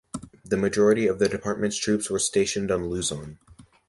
The 0.43 0.57
majority 0.57 1.05
of 1.05 1.19
the 1.19 1.29
department's 1.29 1.77
troops 1.77 2.09
were 2.09 2.17
stationed 2.17 2.71
on 2.71 2.89
Luzon. 2.89 3.37